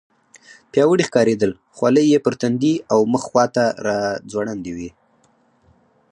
پیاوړي 0.71 1.03
ښکارېدل، 1.09 1.51
خولۍ 1.75 2.05
یې 2.13 2.19
پر 2.25 2.33
تندي 2.41 2.73
او 2.93 2.99
مخ 3.13 3.21
خواته 3.29 3.65
راځوړندې 3.87 4.71
وې. 4.77 4.89